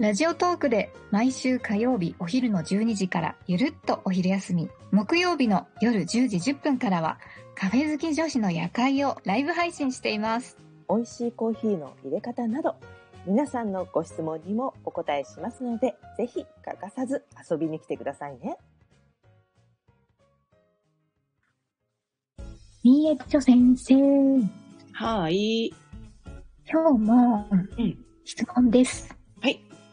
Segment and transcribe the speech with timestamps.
[0.00, 7.18] ラジオトークで毎週火曜日お昼の12時からゆるっとお昼休み、木曜日の夜10時10分からは
[7.54, 10.56] カフェ好き女子の夜会をライブ配信しています。
[10.88, 12.76] 美味しいコーヒーの入れ方など
[13.26, 18.56] 皆さんのご質問にもお答えしますのでぜひ欠かさず遊びに来てくださいね。
[22.82, 23.94] みえちょ先生、
[24.94, 25.74] はい。
[26.66, 27.98] 今日もうん。
[28.24, 29.19] 質問です。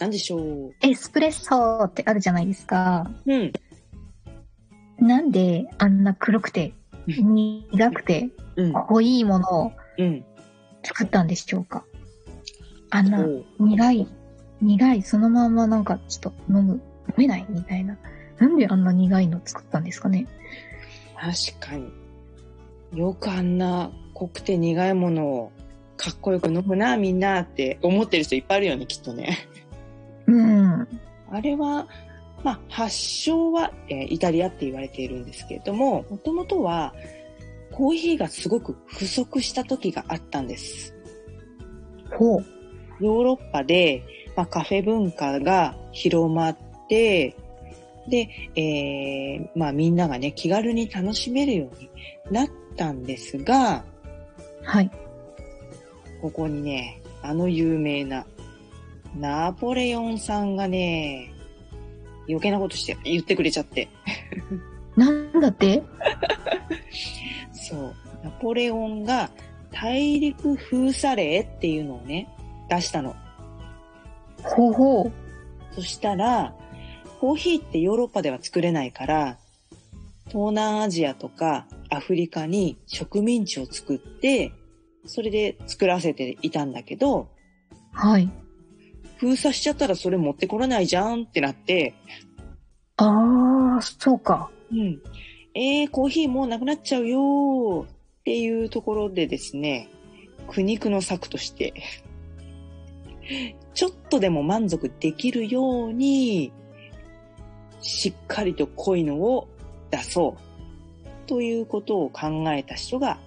[0.00, 0.06] はい。
[0.06, 0.74] なんでしょう？
[0.80, 3.10] エスプレッソってあるじゃないですか。
[3.26, 3.52] うん。
[4.98, 6.72] なんであんな黒くて
[7.06, 8.72] うん苦くてうん。
[8.72, 10.24] 濃いものをうん。
[10.82, 11.84] 作ったんでしょうか？
[12.88, 13.24] あんな
[13.58, 14.08] 苦い、
[14.62, 16.80] 苦い、そのままなんかちょっと飲む、飲
[17.18, 17.98] めないみたいな。
[18.38, 20.26] なんであんな苦いの作ったんですかね？
[21.14, 21.92] 確かに。
[22.98, 25.52] よくあんな濃くて苦いものを
[25.98, 29.36] かっこよく飲むな、みんなって思ってる人いっぱいいるよね、きっとね。
[30.34, 30.88] うん。
[31.30, 31.86] あれは、
[32.42, 36.94] まあ、発祥は、えーイタリアって言われているんですけれども、もともとは
[37.72, 40.94] コーヒーがすごく不足した時があったんです。
[42.12, 42.44] ほう。
[43.00, 44.02] ヨーロッパで、
[44.36, 46.58] まあ、カフェ文化が広まっ
[46.88, 47.36] て、
[48.08, 51.90] で、えーまあみんながね、気軽に楽しめるように
[52.30, 53.84] なったんですが、
[54.62, 54.90] はい。
[56.20, 58.26] ここにね、あの有名な
[59.16, 61.32] ナポレオンさんがね、
[62.28, 63.88] 余計なことして言ってくれちゃって。
[64.96, 65.82] なんだって？
[67.52, 67.94] そう。
[68.22, 69.30] ナポレオンが
[69.72, 72.28] 大陸封鎖令っていうのをね、
[72.68, 73.16] 出したの。
[74.42, 75.12] ほうほう。
[75.74, 76.54] そしたら、
[77.20, 79.38] コーヒーってヨーロッパでは作れないから、
[80.28, 84.52] 東南アジアとかアフリカに植民地を作って、
[85.06, 87.28] それで作らせていたんだけど、
[87.92, 88.30] はい。
[89.20, 91.92] 封鎖しちゃったらそれ持ってこれないじゃんってなって、
[92.96, 94.50] ああ、そうか。
[94.72, 95.02] うん。
[95.54, 97.86] えー、コーヒーもうなくなっちゃうよーっ
[98.24, 99.90] ていうところでですね、
[100.48, 101.74] 苦肉の策として、
[103.74, 106.50] ちょっとでも満足できるように、
[107.82, 109.48] しっかりと濃いのを
[109.90, 113.18] 出そうということを考えた人が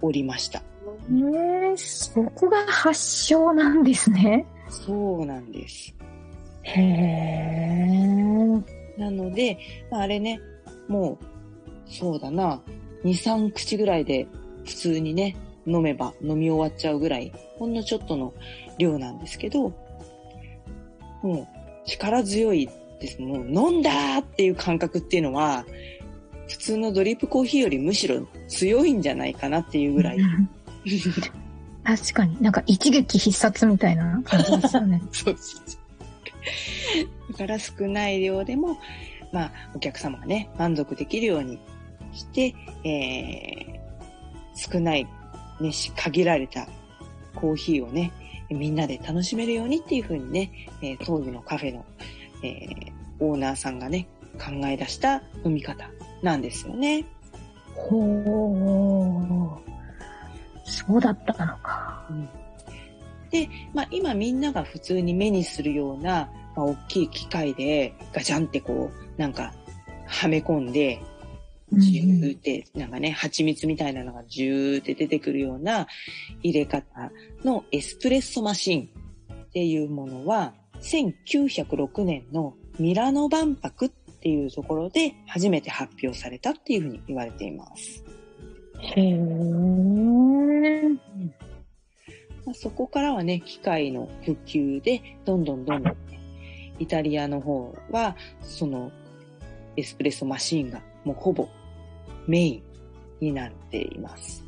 [0.00, 0.60] おりました。
[1.08, 4.44] えー、そこが発祥なんですね。
[4.72, 5.94] そうなんです。
[6.62, 8.02] へえ。
[8.98, 9.58] なので、
[9.90, 10.40] まあ、あれね、
[10.88, 11.24] もう、
[11.86, 12.62] そうだな、
[13.04, 14.26] 2、3口ぐらいで
[14.64, 18.32] 普通にね、飲めば飲み終わっちゃうぐらい、ほんのちょっとの
[18.78, 19.72] 量なんですけど、
[21.22, 21.48] も
[21.84, 22.68] う力強い
[23.00, 23.20] です。
[23.20, 25.64] もう飲んだーっていう感覚っていうのは、
[26.48, 30.18] 普通のドリップコーヒーよりむしろ強いんじゃないかなっていうぐらい。
[31.84, 32.40] 確かに。
[32.40, 35.02] なんか一撃必殺みたいな感じですよね。
[35.12, 35.78] そうそうそ
[37.28, 37.32] う。
[37.32, 38.78] だから少ない量でも、
[39.32, 41.58] まあ、お客様がね、満足できるように
[42.12, 42.54] して、
[42.84, 45.06] えー、少ない、
[45.60, 46.68] ね、し限られた
[47.34, 48.12] コーヒーをね、
[48.50, 50.50] みんなで楽しめるようにっていう風にね、
[50.82, 51.84] えー当時のカフェの、
[52.42, 55.88] えーオーナーさんがね、考え出した飲み方
[56.22, 57.04] なんですよね。
[57.74, 59.70] ほう。
[60.68, 61.32] そうだった
[63.30, 69.54] で、まあ、今みんなが普通に目にするような、まあ、大きい機械でガチャンってこう、なんか、
[70.06, 71.00] はめ込んで、
[71.72, 75.86] ジューって、なんかね、蜂蜜みたいなのがジューって出てくるような
[76.42, 76.84] 入れ方
[77.44, 78.90] のエスプレッソマシン
[79.32, 80.52] っていうものは、
[80.82, 88.04] 1906年のミラノ万博っていうところで初めて発表されたっていうふうに言われています。
[88.78, 89.12] へえ。
[92.44, 95.96] まあそこからはね、機械の普及で、どんどんどんどん、
[96.78, 98.90] イタリアの方は、その、
[99.76, 101.48] エスプレッソマシーンがもうほぼ
[102.26, 102.62] メイン
[103.20, 104.44] になっています。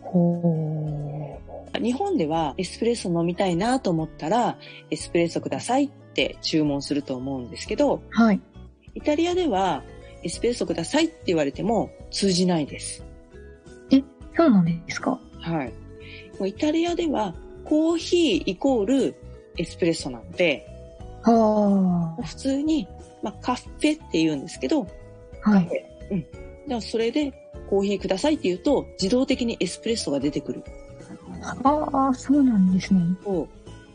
[0.00, 1.38] ほ
[1.82, 4.56] 日本ではエスプレッソ飲みたいなと思ったら、
[4.90, 8.00] エスプレッソくださいって注文すると思うんですけど、う。
[8.10, 8.40] はい。
[8.94, 9.82] イタリアでは
[10.22, 13.04] エスプレッソくださいって言われても通じないです。
[14.36, 15.18] そうなんですか？
[15.40, 15.72] はい。
[16.38, 17.34] もうイタリアでは
[17.64, 19.14] コーヒーイコール
[19.56, 20.66] エスプレッソなので、
[21.22, 22.86] は普通に、
[23.22, 24.86] まあ、カフェって言うんですけど、
[25.42, 25.50] あ。
[25.50, 25.68] はい。
[26.68, 27.32] でもそれで
[27.68, 30.64] コーヒーくださいって言うと、自動的にエスプレッソが出てくる。
[31.42, 33.00] ああ、そうなんですね。
[33.24, 33.48] そう。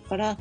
[0.04, 0.38] だから、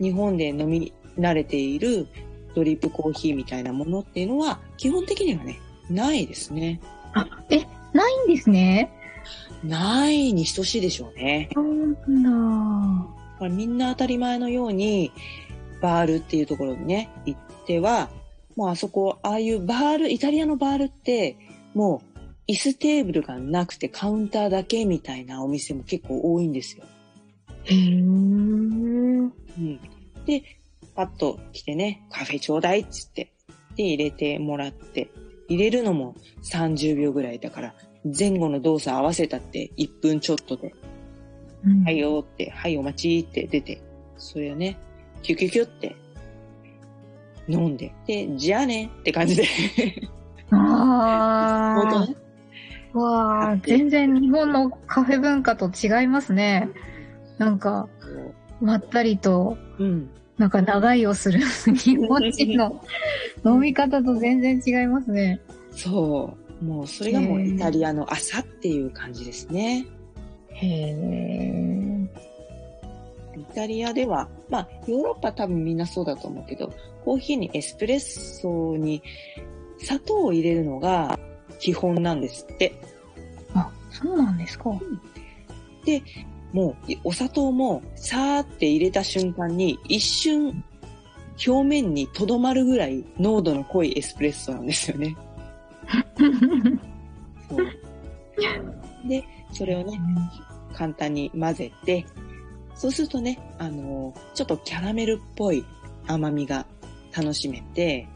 [0.00, 2.06] 日本で飲み慣れている
[2.54, 5.58] ドリップコーヒーみたいなものっていうのは、基本的にはね、
[5.88, 6.80] ないですね。
[7.14, 8.90] あ、え、ないんですね。
[9.64, 11.50] ないに等しいでしょうね。
[11.54, 11.64] そう
[12.06, 13.48] なんだ。
[13.48, 15.12] みんな当たり前のように、
[15.80, 18.10] バールっていうところにね、行っては、
[18.56, 21.36] もうあそこ、ああいうバール、イタリアのバールって、
[21.74, 26.84] もう椅子テーブルがなくてカウンターだけみたいなお店も結構多いんですよ。
[27.64, 28.02] へー。
[28.02, 29.80] うん。
[30.26, 30.42] で、
[30.94, 33.32] パッと来てね、カフェちょうだいっつって、
[33.76, 35.10] で、入れてもらって、
[35.48, 37.74] 入れるのも30秒ぐらいだから、
[38.04, 40.74] 前後の動作合わせたって1分ちょっとで、
[41.64, 43.82] うんはいよって、はいお待ちって出て、
[44.16, 44.78] それをね、
[45.22, 45.94] キュキュキュって
[47.48, 49.44] 飲んで、で、じゃあねって感じで、
[50.50, 52.06] ああ。
[52.98, 56.68] わあ、全然日本のカフェ文化と違いますね。
[57.38, 57.88] なんか、
[58.60, 60.10] まったりと、うん。
[60.38, 61.40] なんか長いをする
[61.76, 62.82] 日本人の
[63.44, 65.40] 飲み方と全然違いますね。
[65.70, 66.49] そう。
[66.60, 69.86] もうそれがもうイタリアの朝っていう感じですね。
[70.50, 72.10] へえ。
[73.36, 76.72] イタリアでは、まあ、ヨーロッパ多分みんなそうだと思うけど、
[77.04, 79.02] コーヒーにエスプレッソに
[79.78, 81.18] 砂糖を入れるのが
[81.58, 82.74] 基本なんですって。
[83.54, 84.70] あ、そうなんですか。
[86.52, 90.62] もう、お砂糖もさーって入れた瞬間に一瞬
[91.46, 95.16] 表面にとどまるぐらい濃度の濃いエスプレッソなんですよね。
[97.48, 100.00] そうで、それをね、
[100.74, 102.06] 簡単に混ぜて、
[102.74, 105.64] そうするとね、あのーちょっとキャラメルっぽい
[106.06, 106.66] 甘みが
[107.16, 108.08] 楽しめて、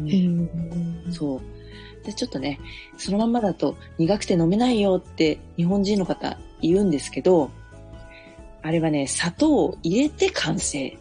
[0.00, 1.12] うん。
[1.12, 2.04] そう。
[2.04, 2.58] で、ちょっとね、
[2.96, 7.50] そのまんまだと苦くて飲めないよって日本人の方言うんですけど、
[8.62, 10.96] あれはね、砂糖を入れて完成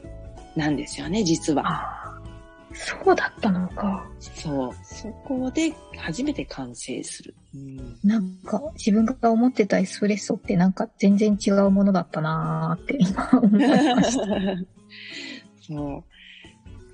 [0.55, 2.00] なんですよね、実は。
[2.71, 4.07] あそうだったのか。
[4.19, 4.71] そう。
[4.83, 7.35] そこで初めて完成する。
[7.53, 14.25] うん、なんか自分が思ってたエスプレッソってなんか全然違うものだったなーって今 思いました。
[15.61, 16.03] そ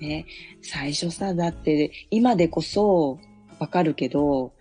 [0.00, 0.04] う。
[0.04, 0.26] ね、
[0.62, 3.18] 最初さ、だって今でこそ
[3.58, 4.52] わかるけど、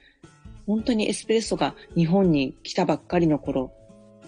[0.66, 3.72] 本当にエスプレッソが日本に来たばっかりの頃、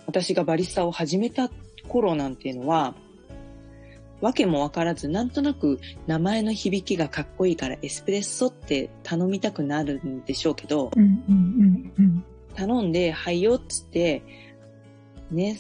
[0.06, 1.50] 私がバリスタを始めた
[1.88, 2.96] 頃なんていうのは、
[4.22, 12.24] わけもわからず、なんとなく名前の響きがかっこいいからエスプレッソって頼みたくなるんでしょうけど、うんうんうんうん。
[12.56, 14.22] 頼んで、はいよっつって、
[15.32, 15.58] ね、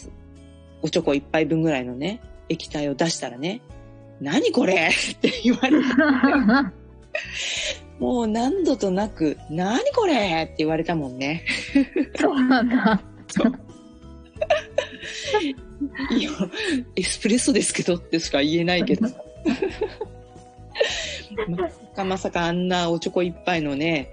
[0.82, 3.62] おちょこ一杯分ぐらいのね、液体を出したらね、
[4.20, 4.90] 何これ？
[4.92, 5.86] って言われて、
[8.00, 10.44] もう何度となく、何これ？
[10.44, 11.46] って言われたもんね。
[12.20, 13.02] そうなんだ。
[16.12, 16.32] いや、
[16.96, 19.08] エスプレッソですけどってしか言えないけど。
[21.48, 24.10] まさかまさかあんなおちょこ一杯のね、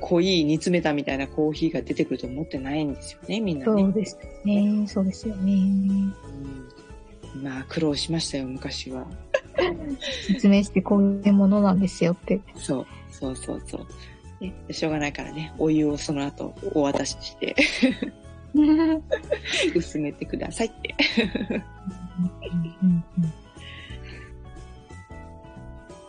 [0.00, 3.82] 濃い煮詰めたみたいなコーヒーが出てくると思ってないんですよね、みんなね。
[3.82, 4.86] そうですね。
[4.86, 5.52] そうですよね。
[5.52, 6.14] うん
[7.42, 9.06] まあ苦労しましたよ、昔は。
[10.26, 12.40] 説明してこういうものなんですよって。
[12.56, 14.44] そう、そうそうそう。
[14.44, 17.54] ね、しょうがないからね、お湯をその後お渡しして、
[19.74, 20.94] 薄めてくださいって。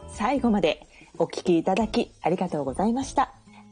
[0.09, 0.87] 最後まで
[1.19, 3.36] お聞きいただきありがとうございました。